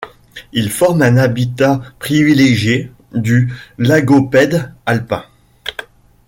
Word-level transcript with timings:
Il 0.51 0.71
forme 0.71 1.03
un 1.03 1.15
habitat 1.17 1.79
privilégié 1.99 2.91
du 3.13 3.53
Lagopède 3.77 4.73
alpin. 4.87 5.25